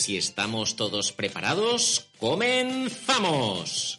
[0.00, 3.98] Si estamos todos preparados, comenzamos.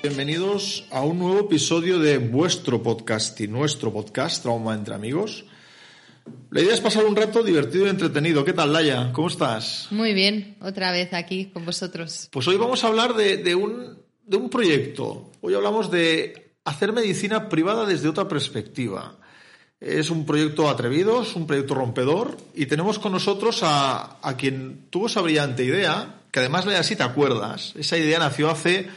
[0.00, 5.46] Bienvenidos a un nuevo episodio de vuestro podcast y nuestro podcast, Trauma entre Amigos.
[6.52, 8.44] La idea es pasar un rato divertido y entretenido.
[8.44, 9.10] ¿Qué tal, Laia?
[9.12, 9.88] ¿Cómo estás?
[9.90, 12.28] Muy bien, otra vez aquí con vosotros.
[12.30, 15.32] Pues hoy vamos a hablar de, de un, de un proyecto.
[15.40, 19.18] Hoy hablamos de hacer medicina privada desde otra perspectiva.
[19.80, 24.86] Es un proyecto atrevido, es un proyecto rompedor y tenemos con nosotros a, a quien
[24.90, 28.88] tuvo esa brillante idea, que además, Laia, si te acuerdas, esa idea nació hace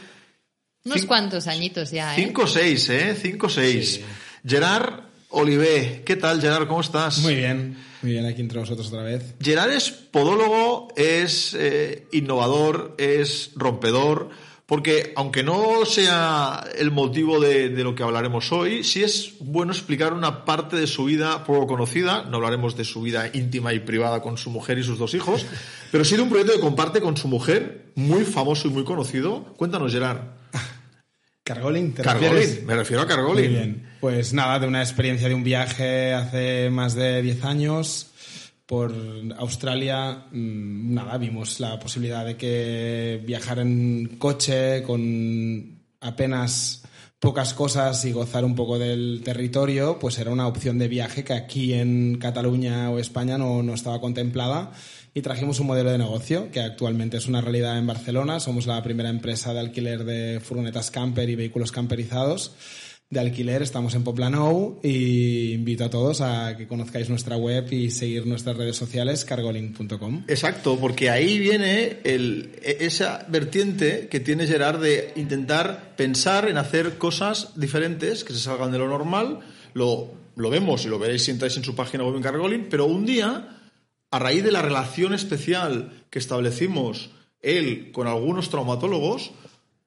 [0.84, 2.24] Unos cuantos añitos ya, ¿eh?
[2.24, 3.16] Cinco o seis, ¿eh?
[3.20, 4.00] Cinco o seis.
[4.44, 6.66] Gerard Olivé, ¿qué tal, Gerard?
[6.66, 7.18] ¿Cómo estás?
[7.20, 9.34] Muy bien, muy bien aquí entre vosotros otra vez.
[9.40, 14.30] Gerard es podólogo, es eh, innovador, es rompedor,
[14.66, 19.72] porque aunque no sea el motivo de, de lo que hablaremos hoy, sí es bueno
[19.72, 22.24] explicar una parte de su vida poco conocida.
[22.24, 25.44] No hablaremos de su vida íntima y privada con su mujer y sus dos hijos,
[25.92, 29.44] pero sí de un proyecto que comparte con su mujer, muy famoso y muy conocido.
[29.56, 30.20] Cuéntanos, Gerard.
[31.44, 32.64] Cargolin, ¿te Cargolin, refieres?
[32.64, 33.50] me refiero a Cargolin.
[33.50, 33.90] Muy bien.
[34.00, 38.12] Pues nada, de una experiencia de un viaje hace más de 10 años
[38.66, 38.94] por
[39.36, 46.82] Australia, mm, nada, vimos la posibilidad de que viajar en coche con apenas
[47.18, 51.32] pocas cosas y gozar un poco del territorio, pues era una opción de viaje que
[51.32, 54.72] aquí en Cataluña o España no, no estaba contemplada
[55.14, 58.40] y trajimos un modelo de negocio que actualmente es una realidad en Barcelona.
[58.40, 62.56] Somos la primera empresa de alquiler de furgonetas camper y vehículos camperizados
[63.12, 63.60] de alquiler.
[63.60, 68.56] Estamos en Poplanou y invito a todos a que conozcáis nuestra web y seguir nuestras
[68.56, 70.24] redes sociales cargolink.com.
[70.28, 76.56] Exacto, porque ahí viene el- e- esa vertiente que tiene Gerard de intentar pensar en
[76.56, 79.40] hacer cosas diferentes que se salgan de lo normal.
[79.74, 82.86] Lo, lo vemos y lo veréis si entráis en su página web en Cargolin, pero
[82.86, 83.58] un día,
[84.10, 87.10] a raíz de la relación especial que establecimos
[87.42, 89.32] él con algunos traumatólogos,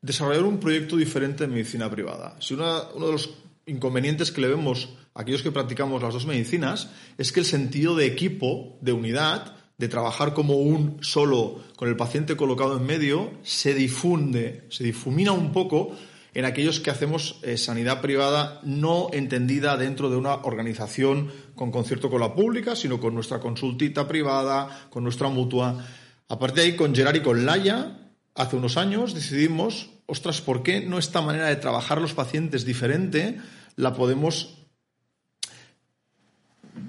[0.05, 2.35] desarrollar un proyecto diferente en medicina privada.
[2.39, 3.31] Si uno de los
[3.65, 7.95] inconvenientes que le vemos a aquellos que practicamos las dos medicinas es que el sentido
[7.95, 13.31] de equipo, de unidad, de trabajar como un solo con el paciente colocado en medio,
[13.41, 15.95] se difunde, se difumina un poco
[16.35, 22.11] en aquellos que hacemos eh, sanidad privada no entendida dentro de una organización con concierto
[22.11, 25.83] con la pública, sino con nuestra consultita privada, con nuestra mutua.
[26.27, 28.05] A partir de ahí, con Gerard y con Laia,
[28.35, 33.37] hace unos años decidimos, ostras, ¿por qué no esta manera de trabajar los pacientes diferente
[33.75, 34.55] la podemos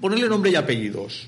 [0.01, 1.27] ponerle nombre y apellidos?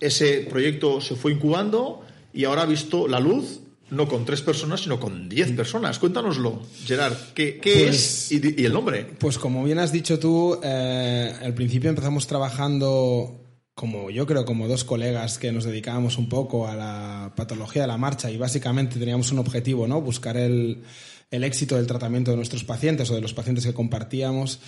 [0.00, 4.80] Ese proyecto se fue incubando y ahora ha visto la luz no con tres personas,
[4.80, 5.98] sino con diez personas.
[6.00, 9.06] Cuéntanoslo, Gerard, ¿qué, qué Pues- es y el nombre?
[9.18, 13.45] Pues como bien has dicho tú, eh, al principio empezamos trabajando
[13.76, 17.88] como yo creo como dos colegas que nos dedicábamos un poco a la patología de
[17.88, 20.00] la marcha y básicamente teníamos un objetivo, ¿no?
[20.00, 20.82] Buscar el,
[21.30, 24.60] el éxito del tratamiento de nuestros pacientes o de los pacientes que compartíamos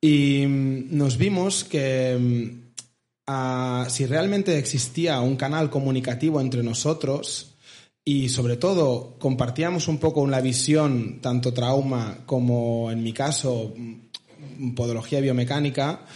[0.00, 7.56] y mm, nos vimos que mm, si realmente existía un canal comunicativo entre nosotros
[8.04, 14.74] y sobre todo compartíamos un poco la visión, tanto trauma como en mi caso, mm,
[14.74, 16.06] podología biomecánica,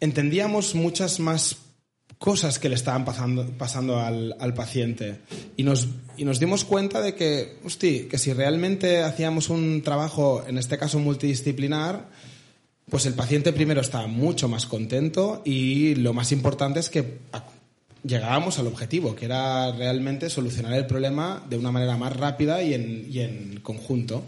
[0.00, 1.65] entendíamos muchas más
[2.18, 5.20] cosas que le estaban pasando, pasando al, al paciente.
[5.56, 10.44] Y nos, y nos dimos cuenta de que, hosti, que si realmente hacíamos un trabajo,
[10.46, 12.08] en este caso multidisciplinar,
[12.88, 17.18] pues el paciente primero está mucho más contento y lo más importante es que
[18.04, 22.74] llegábamos al objetivo, que era realmente solucionar el problema de una manera más rápida y
[22.74, 24.22] en, y en conjunto.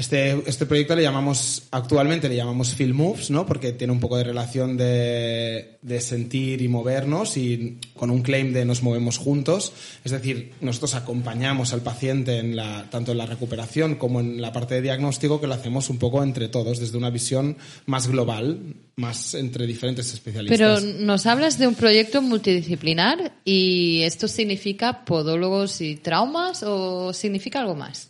[0.00, 3.44] Este, este proyecto le llamamos, actualmente le llamamos Feel Moves, ¿no?
[3.44, 8.54] Porque tiene un poco de relación de, de sentir y movernos y con un claim
[8.54, 9.74] de nos movemos juntos.
[10.02, 14.54] Es decir, nosotros acompañamos al paciente en la, tanto en la recuperación como en la
[14.54, 18.58] parte de diagnóstico que lo hacemos un poco entre todos, desde una visión más global,
[18.96, 20.82] más entre diferentes Pero especialistas.
[20.82, 27.74] nos hablas de un proyecto multidisciplinar y esto significa podólogos y traumas o significa algo
[27.74, 28.09] más?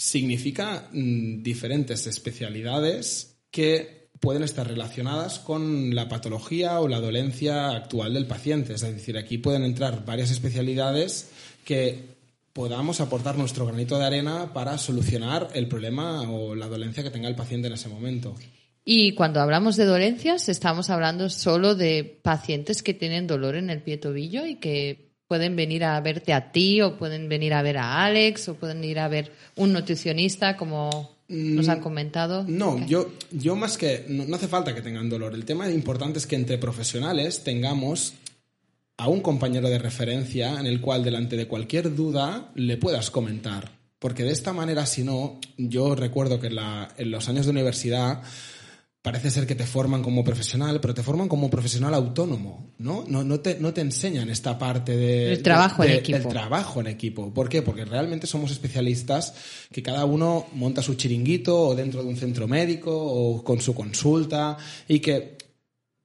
[0.00, 8.14] Significa mm, diferentes especialidades que pueden estar relacionadas con la patología o la dolencia actual
[8.14, 8.72] del paciente.
[8.72, 11.30] Es decir, aquí pueden entrar varias especialidades
[11.66, 12.16] que
[12.54, 17.28] podamos aportar nuestro granito de arena para solucionar el problema o la dolencia que tenga
[17.28, 18.34] el paciente en ese momento.
[18.82, 23.82] Y cuando hablamos de dolencias, estamos hablando solo de pacientes que tienen dolor en el
[23.82, 27.78] pie tobillo y que pueden venir a verte a ti o pueden venir a ver
[27.78, 32.44] a Alex o pueden ir a ver un nutricionista como nos han comentado.
[32.48, 35.32] No, yo, yo más que no, no hace falta que tengan dolor.
[35.34, 38.14] El tema importante es que entre profesionales tengamos
[38.96, 43.70] a un compañero de referencia en el cual delante de cualquier duda le puedas comentar.
[44.00, 47.52] Porque de esta manera, si no, yo recuerdo que en, la- en los años de
[47.52, 48.20] universidad
[49.02, 53.04] parece ser que te forman como profesional, pero te forman como profesional autónomo, ¿no?
[53.08, 55.32] No, no, te, no te enseñan esta parte de...
[55.32, 56.18] El trabajo en de- equipo.
[56.18, 57.32] El trabajo en equipo.
[57.32, 57.62] ¿Por qué?
[57.62, 59.34] Porque realmente somos especialistas
[59.72, 63.74] que cada uno monta su chiringuito o dentro de un centro médico o con su
[63.74, 65.38] consulta y que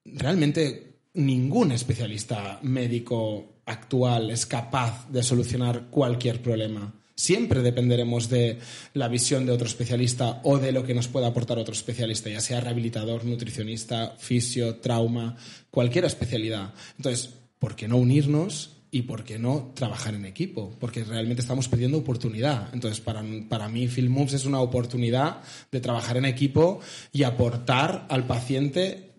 [0.05, 6.93] realmente ningún especialista médico actual es capaz de solucionar cualquier problema.
[7.15, 8.59] Siempre dependeremos de
[8.93, 12.41] la visión de otro especialista o de lo que nos pueda aportar otro especialista, ya
[12.41, 15.37] sea rehabilitador, nutricionista, fisio, trauma,
[15.71, 16.73] cualquier especialidad.
[16.97, 20.75] Entonces, ¿por qué no unirnos y por qué no trabajar en equipo?
[20.77, 22.69] Porque realmente estamos pidiendo oportunidad.
[22.73, 25.41] Entonces, para, para mí, FieldMoves es una oportunidad
[25.71, 26.81] de trabajar en equipo
[27.13, 29.13] y aportar al paciente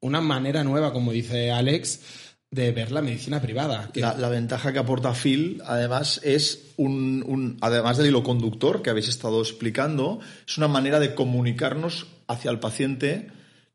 [0.00, 2.00] una manera nueva, como dice Alex,
[2.54, 3.90] de ver la medicina privada.
[3.94, 9.08] La, ventaja que aporta Phil, además, es un, un- además del hilo conductor que habéis
[9.08, 13.28] estado explicando, es una manera de comunicarnos hacia el paciente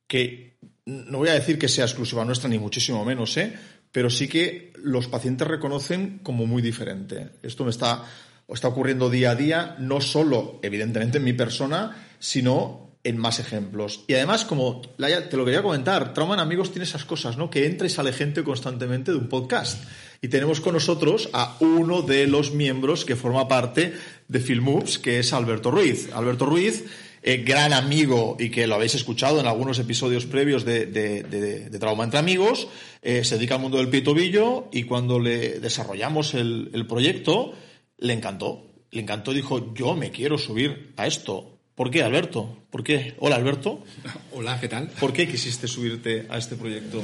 [0.07, 3.53] que no voy a decir que sea exclusiva nuestra, ni muchísimo menos, ¿eh?
[3.91, 7.31] pero sí que los pacientes reconocen como muy diferente.
[7.43, 8.05] Esto me está,
[8.47, 14.03] está ocurriendo día a día, no solo, evidentemente, en mi persona, sino en más ejemplos.
[14.07, 17.49] Y además, como te lo quería comentar, Trauma en Amigos tiene esas cosas, ¿no?
[17.49, 19.83] Que entra y sale gente constantemente de un podcast.
[20.21, 23.93] Y tenemos con nosotros a uno de los miembros que forma parte
[24.27, 26.09] de Filmoops, que es Alberto Ruiz.
[26.13, 26.83] Alberto Ruiz,
[27.23, 31.79] eh, gran amigo y que lo habéis escuchado en algunos episodios previos de, de- de-
[31.79, 32.67] Trauma entre Amigos,
[33.01, 37.53] eh, se dedica al mundo del pie tobillo y cuando le desarrollamos el, el proyecto,
[37.97, 38.65] le encantó.
[38.91, 41.58] Le encantó dijo, yo me quiero subir a esto.
[41.79, 42.57] ¿Por qué, Alberto?
[42.69, 43.15] ¿Por qué?
[43.19, 43.81] Hola, Alberto.
[44.33, 44.89] Hola, ¿qué tal?
[44.99, 47.01] ¿Por qué quisiste subirte a este proyecto?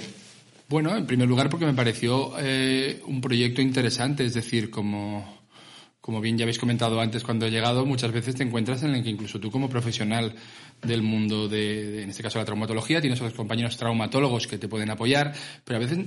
[0.68, 5.45] Bueno, en primer lugar porque me pareció eh, un proyecto interesante, es decir, como,
[6.06, 9.04] como bien ya habéis comentado antes cuando he llegado, muchas veces te encuentras en el
[9.04, 10.36] que incluso tú como profesional
[10.84, 14.92] del mundo de, en este caso la traumatología, tienes otros compañeros traumatólogos que te pueden
[14.92, 15.98] apoyar, pero a veces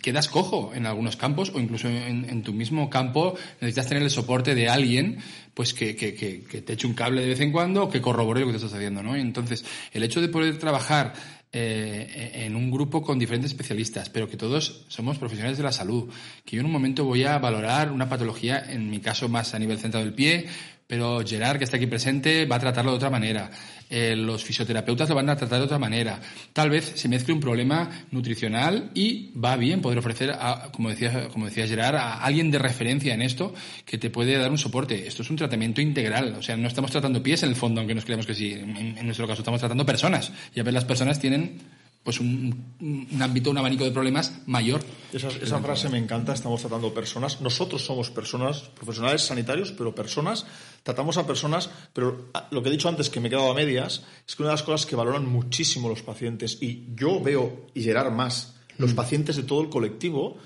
[0.00, 4.54] quedas cojo en algunos campos o incluso en, tu mismo campo necesitas tener el soporte
[4.54, 5.18] de alguien
[5.52, 8.40] pues que, que, que, te eche un cable de vez en cuando o que corrobore
[8.40, 9.14] lo que estás haciendo, ¿no?
[9.16, 11.12] Entonces, el hecho de poder trabajar
[11.54, 16.08] eh, en un grupo con diferentes especialistas, pero que todos somos profesionales de la salud,
[16.46, 19.58] que yo en un momento voy a valorar una patología, en mi caso más a
[19.58, 20.46] nivel centrado del pie,
[20.92, 23.50] pero Gerard, que está aquí presente, va a tratarlo de otra manera.
[23.88, 26.20] Eh, los fisioterapeutas lo van a tratar de otra manera.
[26.52, 31.28] Tal vez se mezcle un problema nutricional y va bien poder ofrecer, a, como, decía,
[31.28, 33.54] como decía Gerard, a alguien de referencia en esto
[33.86, 35.06] que te puede dar un soporte.
[35.08, 36.34] Esto es un tratamiento integral.
[36.38, 38.52] O sea, no estamos tratando pies en el fondo, aunque nos creamos que sí.
[38.52, 40.30] En, en nuestro caso estamos tratando personas.
[40.54, 41.58] Y a ver, las personas tienen
[42.02, 44.82] pues un, un, ámbito, un abanico de problemas mayor.
[45.12, 47.40] Esa, esa frase me encanta, estamos tratando personas.
[47.40, 50.44] Nosotros somos personas, profesionales sanitarios, pero personas,
[50.82, 54.04] tratamos a personas, pero lo que he dicho antes, que me he quedado a medias,
[54.26, 57.82] es que una de las cosas que valoran muchísimo los pacientes, y yo veo, y
[57.82, 58.96] Gerard más, los mm.
[58.96, 60.38] pacientes de todo el colectivo,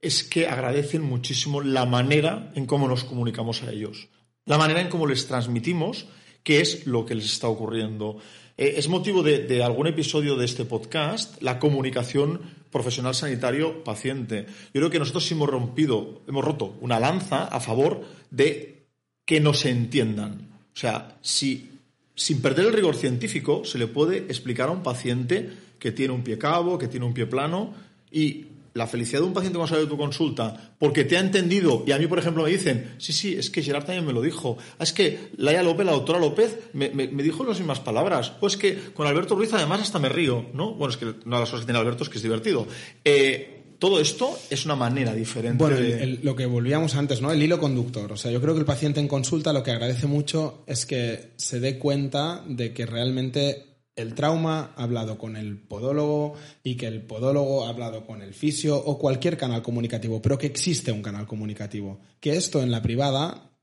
[0.00, 4.08] es que agradecen muchísimo la manera en cómo nos comunicamos a ellos,
[4.44, 6.06] la manera en cómo les transmitimos
[6.42, 8.18] qué es lo que les está ocurriendo.
[8.56, 12.40] Eh, es motivo de, de, algún episodio de este podcast la comunicación
[12.70, 14.46] profesional sanitario paciente.
[14.72, 18.75] Yo creo que nosotros hemos rompido, hemos roto una lanza a favor de
[19.26, 20.48] que nos entiendan.
[20.74, 21.76] O sea, si
[22.14, 26.22] sin perder el rigor científico se le puede explicar a un paciente que tiene un
[26.22, 27.74] pie cabo, que tiene un pie plano
[28.10, 31.84] y la felicidad de un paciente cuando sale de tu consulta porque te ha entendido
[31.86, 34.22] y a mí, por ejemplo, me dicen, sí, sí, es que Gerard también me lo
[34.22, 37.80] dijo, ah, es que Laia López, la doctora López, me, me, me dijo las mismas
[37.80, 40.74] palabras, o es que con Alberto Ruiz además hasta me río, ¿no?
[40.74, 42.66] Bueno, es que una de las cosas que tiene Alberto es que es divertido.
[43.04, 45.62] Eh, todo esto es una manera diferente.
[45.62, 45.92] Bueno, de...
[45.92, 47.32] el, el, lo que volvíamos antes, ¿no?
[47.32, 48.12] El hilo conductor.
[48.12, 51.32] O sea, yo creo que el paciente en consulta lo que agradece mucho es que
[51.36, 53.66] se dé cuenta de que realmente
[53.96, 58.34] el trauma ha hablado con el podólogo y que el podólogo ha hablado con el
[58.34, 61.98] fisio o cualquier canal comunicativo, pero que existe un canal comunicativo.
[62.20, 63.55] Que esto en la privada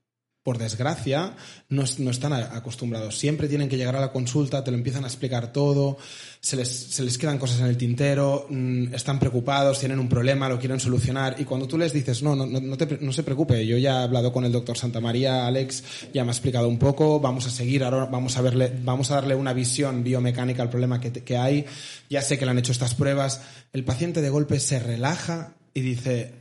[0.44, 1.34] por desgracia,
[1.70, 3.18] no, no están acostumbrados.
[3.18, 5.96] Siempre tienen que llegar a la consulta, te lo empiezan a explicar todo,
[6.38, 10.50] se les, se les quedan cosas en el tintero, mm, están preocupados, tienen un problema,
[10.50, 11.36] lo quieren solucionar.
[11.38, 14.04] Y cuando tú les dices, no, no, no, te no se preocupe, yo ya he
[14.04, 15.82] hablado con el doctor Santamaría, Alex
[16.12, 19.14] ya me ha explicado un poco, vamos a seguir, ahora vamos a, verle, vamos a
[19.14, 21.64] darle una visión biomecánica al problema que, que hay,
[22.10, 23.40] ya sé que le han hecho estas pruebas.
[23.72, 26.34] El paciente de golpe se relaja y dice,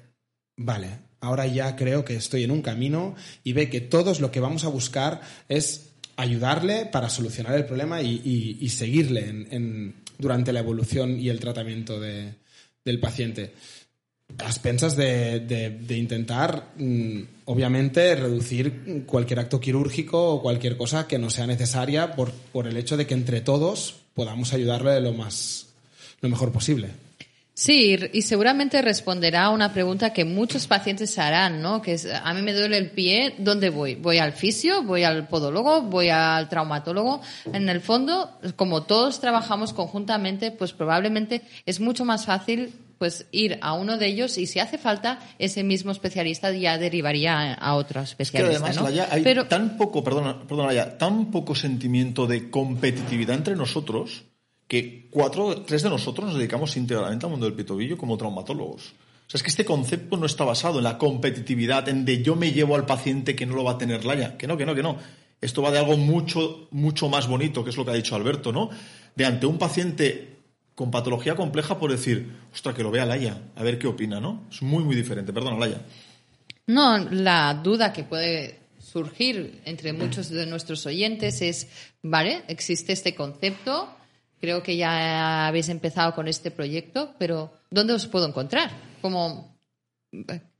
[0.57, 4.41] vale, ahora ya creo que estoy en un camino y ve que todos lo que
[4.41, 9.47] vamos a buscar es ayudarle para solucionar el problema y, seguirle
[10.19, 12.33] durante la evolución y el tratamiento de-
[12.83, 13.53] del paciente.
[14.37, 21.29] A expensas de intentar, mm, obviamente, reducir cualquier acto quirúrgico o cualquier cosa que no
[21.29, 25.67] sea necesaria por, por el hecho de que entre todos podamos ayudarle lo más
[26.21, 26.89] lo mejor posible.
[27.55, 31.83] Sí, y seguramente responderá a una pregunta que muchos pacientes harán, ¿no?
[31.83, 33.93] Que es, a mí me duele el pie, ¿dónde voy?
[33.93, 34.81] ¿Voy al fisio?
[34.81, 35.83] ¿Voy al podólogo?
[35.83, 37.21] ¿Voy al traumatólogo?
[37.53, 43.59] En el fondo, como todos trabajamos conjuntamente, pues probablemente es mucho más fácil pues ir
[43.61, 48.01] a uno de ellos y si hace falta, ese mismo especialista ya derivaría a, otro
[48.01, 53.35] Es que especialista, además, hay Pero, tan poco, perdona, perdona, tan poco sentimiento de competitividad
[53.35, 54.23] entre nosotros
[54.73, 58.87] que cuatro, tres de nosotros nos dedicamos íntegramente al mundo del pitobillo como traumatólogos.
[58.87, 62.35] O sea, es que este concepto no está basado en la competitividad, en de yo
[62.35, 64.35] me llevo al paciente que no lo va a tener Laia.
[64.35, 64.97] Que no, que no, que no.
[65.39, 68.51] Esto va de algo mucho, mucho más bonito, que es lo que ha dicho Alberto,
[68.51, 68.71] ¿no?
[69.15, 70.37] De ante un paciente
[70.73, 74.47] con patología compleja por decir, ostra, que lo vea Laia, a ver qué opina, ¿no?
[74.49, 75.31] Es muy, muy diferente.
[75.33, 75.83] Perdona, Laia.
[76.65, 81.67] No, la duda que puede surgir entre muchos de nuestros oyentes es,
[82.01, 83.87] vale, existe este concepto,
[84.43, 88.69] creo que ya habéis empezado con este proyecto, pero ¿dónde os puedo encontrar?
[89.01, 89.57] Como,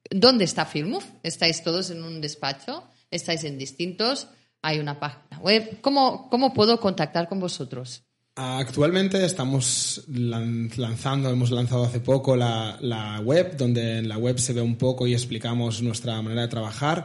[0.09, 1.03] ¿Dónde está Filmove?
[1.21, 2.85] ¿Estáis todos en un despacho?
[3.11, 4.27] ¿Estáis en distintos?
[4.61, 5.81] ¿Hay una página web?
[5.81, 8.03] ¿Cómo, cómo puedo contactar con vosotros?
[8.35, 14.39] Actualmente estamos lan- lanzando, hemos lanzado hace poco la, la web, donde en la web
[14.39, 17.03] se ve un poco y explicamos nuestra manera de trabajar.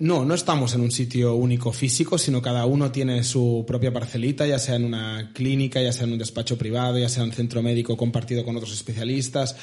[0.00, 4.46] No, no estamos en un sitio único físico, sino cada uno tiene su propia parcelita,
[4.46, 7.34] ya sea en una clínica, ya sea en un despacho privado, ya sea en un
[7.34, 9.56] centro médico compartido con otros especialistas.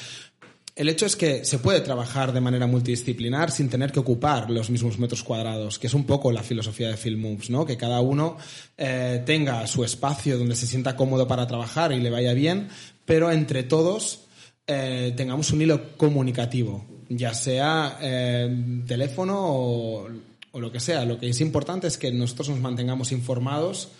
[0.74, 4.68] El hecho es que se puede trabajar de manera multidisciplinar sin tener que ocupar los
[4.68, 7.64] mismos metros cuadrados, que es un poco la filosofía de Film ¿no?
[7.64, 8.36] Que cada uno
[8.76, 12.68] eh, tenga su espacio donde se sienta cómodo para trabajar y le vaya bien,
[13.06, 14.26] pero entre todos
[14.66, 20.08] eh, tengamos un hilo comunicativo, ya sea eh, teléfono o,
[20.52, 21.04] o lo que sea.
[21.04, 23.90] Lo que es importante es que nosotros nos mantengamos informados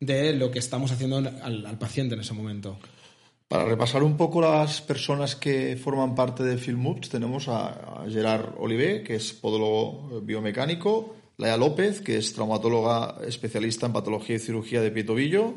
[0.00, 2.78] de lo que estamos haciendo al, al paciente en ese momento.
[3.48, 8.54] Para repasar un poco las personas que forman parte de Filmups, tenemos a, a Gerard
[8.58, 14.80] Olivé, que es podólogo biomecánico, Laia López, que es traumatóloga especialista en patología y cirugía
[14.80, 15.54] de pie tobillo.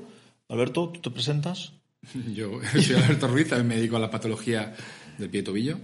[0.50, 1.74] Alberto, ¿tú te presentas?
[2.34, 4.76] Yo soy Alberto Ruiz, también me dedico a la patología
[5.18, 5.78] del pie tobillo.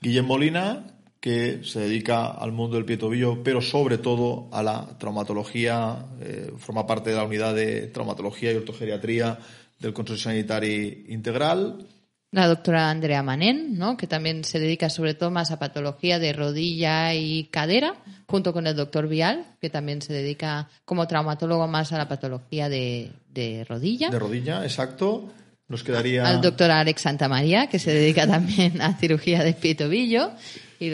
[0.00, 0.86] Guillem Molina,
[1.20, 6.06] que se dedica al mundo del pie y tobillo, pero sobre todo a la traumatología,
[6.20, 9.38] eh, forma parte de la unidad de traumatología y ortogeriatría
[9.78, 11.86] del Consorcio Sanitari Integral.
[12.32, 13.96] La doctora Andrea Manén, ¿no?
[13.96, 18.66] que también se dedica sobre todo más a patología de rodilla y cadera, junto con
[18.66, 23.66] el doctor Vial, que también se dedica como traumatólogo más a la patología de, de
[23.68, 24.10] rodilla.
[24.10, 25.28] De rodilla, exacto.
[25.70, 26.26] Nos quedaría...
[26.26, 30.32] Al doctor Alex Santamaría, que se dedica también a cirugía de pie y tobillo.
[30.78, 30.90] Y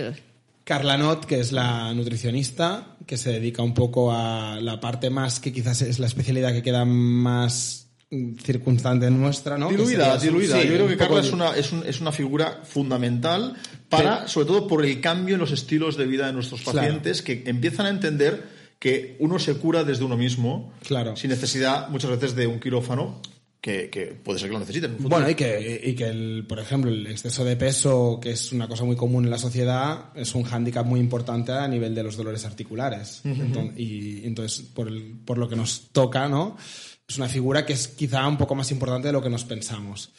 [0.64, 5.40] Carla Not, que es la nutricionista, que se dedica un poco a la parte más
[5.40, 7.88] que quizás es la especialidad que queda más
[8.42, 9.68] circunstante nuestra, ¿no?
[9.68, 10.61] Que Diluida, diluida.
[10.61, 13.54] sí, Yo creo que Carla es una, es, un- es una figura fundamental
[13.88, 16.78] para, sobre todo por el cambio en los estilos de vida de nuestros Claro.
[16.78, 18.45] pacientes que empiezan a entender
[18.78, 21.16] que uno se cura desde uno mismo Claro.
[21.16, 23.21] sin necesidad muchas veces de un quirófano
[23.60, 24.92] que, que puede ser que lo necesiten.
[24.96, 25.08] en un.
[25.10, 28.68] Bueno, y que, y que el, por ejemplo, el exceso de peso, que es una
[28.68, 32.16] cosa muy común en la sociedad, es un hándicap muy importante a nivel de los
[32.16, 33.22] dolores articulares.
[33.25, 36.56] Enton- y entonces, por, el- por lo que nos toca, ¿no?
[37.08, 40.10] Es una figura que es quizá un poco más importante de lo que nos pensamos.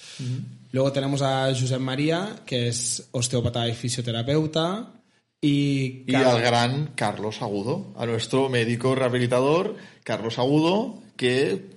[0.72, 4.94] Luego tenemos a Josep María, que es osteópata y fisioterapeuta.
[5.40, 11.77] Y, Y Car- al gran Carlos Agudo, a nuestro médico rehabilitador, Carlos Agudo, que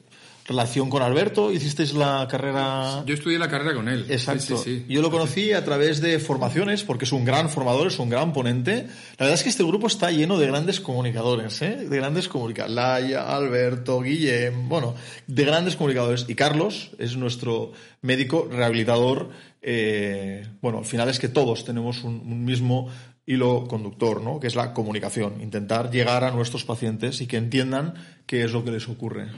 [0.51, 3.05] relación con Alberto, hicisteis la carrera...
[3.07, 4.05] Yo estudié la carrera con él.
[4.09, 4.57] Exacto.
[4.57, 4.93] Sí, sí, sí.
[4.93, 8.33] Yo lo conocí a través de formaciones, porque es un gran formador, es un gran
[8.33, 8.89] ponente.
[9.17, 11.87] La verdad es que este grupo está lleno de grandes comunicadores, ¿eh?
[11.89, 12.75] De grandes comunicadores.
[12.75, 14.97] Laia, Alberto, Guillem, bueno,
[15.29, 16.27] de grandes comunicadores.
[16.29, 17.71] Y Carlos es nuestro
[18.03, 19.31] médico rehabilitador.
[19.63, 22.89] Eh, bueno, al final es que todos tenemos un, un mismo
[23.25, 24.41] hilo conductor, ¿no?
[24.41, 25.41] Que es la comunicación.
[25.41, 27.95] Intentar llegar a nuestros pacientes y que entiendan
[28.27, 29.29] qué es lo que les ocurre.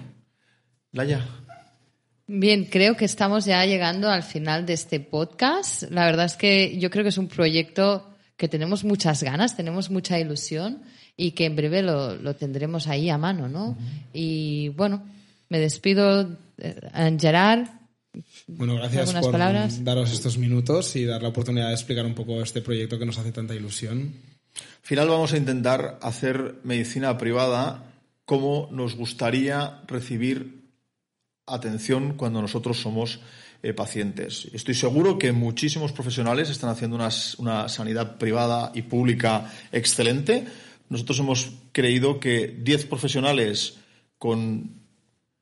[0.92, 1.26] Laia.
[2.26, 5.84] Bien, creo que estamos ya llegando al final de este podcast.
[5.90, 9.90] La verdad es que yo creo que es un proyecto que tenemos muchas ganas, tenemos
[9.90, 10.82] mucha ilusión
[11.16, 13.76] y que en breve lo, lo tendremos ahí a mano, ¿no?
[14.12, 15.02] Y bueno,
[15.48, 17.68] me despido, eh, Gerard.
[18.46, 19.84] Bueno, gracias ¿Algunas por palabras?
[19.84, 23.16] daros estos minutos y dar la oportunidad de explicar un poco este proyecto que nos
[23.18, 24.14] hace tanta ilusión.
[24.54, 27.84] Al final vamos a intentar hacer medicina privada
[28.24, 30.61] como nos gustaría recibir
[31.54, 33.20] atención cuando nosotros somos
[33.62, 34.48] eh, pacientes.
[34.52, 40.46] Estoy seguro que muchísimos profesionales están haciendo una, una sanidad privada y pública excelente.
[40.88, 43.78] Nosotros hemos creído que 10 profesionales
[44.18, 44.82] con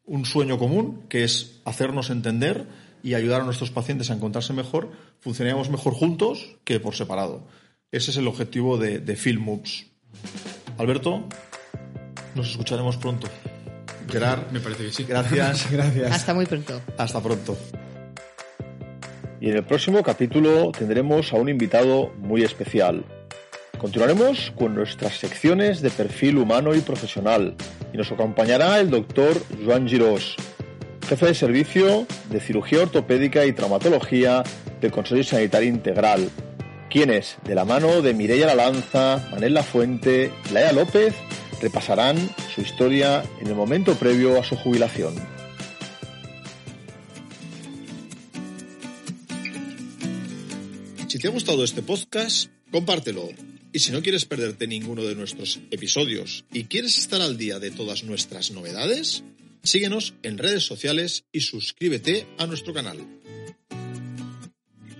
[0.05, 2.67] un sueño común, que es hacernos entender
[3.03, 4.91] y ayudar a nuestros pacientes a encontrarse mejor,
[5.21, 7.47] funcionaríamos mejor juntos que por separado.
[7.93, 9.87] Ese es el objetivo de, de Film Moves.
[10.79, 11.29] Alberto,
[12.35, 13.29] nos escucharemos pronto.
[14.11, 15.05] Gerard, Me parece que sí.
[15.05, 15.69] gracias.
[15.73, 16.13] Gracias.
[16.13, 16.81] Hasta muy pronto.
[16.99, 17.57] Hasta pronto.
[19.41, 23.05] Y en el próximo capítulo tendremos a un invitado muy especial.
[23.79, 27.55] Continuaremos con nuestras secciones de perfil humano y profesional
[27.95, 29.33] y nos acompañará el doctor
[29.65, 30.37] Joan Girós,
[31.09, 34.43] jefe de servicio de cirugía ortopédica y traumatología
[34.83, 36.29] del Consejo Sanitario Integral,
[36.91, 41.15] quienes, de la mano de Mireia Lalanza, Manel Lafuente Laia López,
[41.61, 45.15] repasarán su historia en el momento previo a su jubilación.
[51.09, 53.29] Si te ha gustado este podcast, compártelo.
[53.73, 57.71] Y si no quieres perderte ninguno de nuestros episodios y quieres estar al día de
[57.71, 59.23] todas nuestras novedades,
[59.63, 62.99] síguenos en redes sociales y suscríbete a nuestro canal.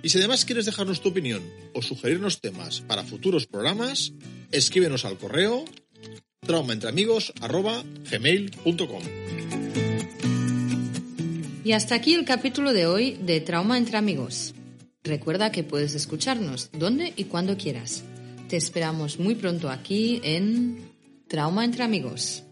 [0.03, 4.13] Y si además quieres dejarnos tu opinión o sugerirnos temas para futuros programas,
[4.51, 5.65] escríbenos al correo
[6.45, 9.01] traumaentreamigos.gmail.com
[11.63, 14.55] Y hasta aquí el capítulo de hoy de Trauma entre Amigos.
[15.03, 18.03] Recuerda que puedes escucharnos donde y cuando quieras.
[18.49, 20.79] Te esperamos muy pronto aquí en
[21.27, 22.43] Trauma entre Amigos.